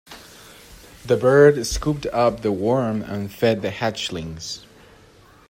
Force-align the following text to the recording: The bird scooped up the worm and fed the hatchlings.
The 1.05 1.15
bird 1.15 1.63
scooped 1.67 2.07
up 2.07 2.41
the 2.41 2.51
worm 2.51 3.03
and 3.03 3.31
fed 3.31 3.61
the 3.61 3.69
hatchlings. 3.69 4.65